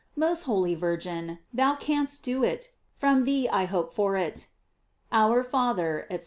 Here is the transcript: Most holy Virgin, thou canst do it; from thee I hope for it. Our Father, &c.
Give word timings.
Most 0.15 0.45
holy 0.49 0.73
Virgin, 0.73 1.37
thou 1.53 1.75
canst 1.75 2.23
do 2.23 2.43
it; 2.43 2.69
from 2.91 3.23
thee 3.23 3.47
I 3.47 3.65
hope 3.65 3.93
for 3.93 4.15
it. 4.17 4.47
Our 5.11 5.43
Father, 5.43 6.07
&c. 6.09 6.17